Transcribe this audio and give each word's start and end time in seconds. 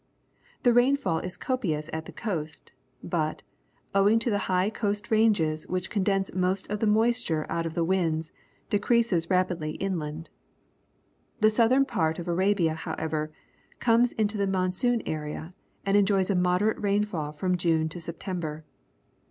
The 0.63 0.73
rainfall 0.73 1.19
is 1.19 1.37
copious 1.37 1.87
at 1.93 2.05
the 2.07 2.11
coast, 2.11 2.71
but, 3.03 3.43
owing 3.93 4.17
to 4.17 4.31
the 4.31 4.39
high 4.49 4.71
coast 4.71 5.11
ranges 5.11 5.67
which 5.67 5.91
condense 5.91 6.33
most 6.33 6.67
of 6.71 6.79
the 6.79 6.87
moisture 6.87 7.45
out 7.49 7.67
of 7.67 7.75
the 7.75 7.83
winds, 7.83 8.31
decreases 8.71 9.29
rapidly 9.29 9.73
inland. 9.73 10.31
The 11.39 11.51
south 11.51 11.71
ern 11.73 11.85
part 11.85 12.17
of 12.17 12.27
Arabia, 12.27 12.73
however, 12.73 13.29
comes 13.79 14.13
into 14.13 14.39
the 14.39 14.47
monsoon 14.47 15.03
area 15.05 15.53
and 15.85 15.95
enjoj's 15.95 16.31
a 16.31 16.35
moderate 16.35 16.79
rainfall 16.81 17.31
from 17.31 17.55
June 17.55 17.87
to 17.89 18.01
September. 18.01 18.65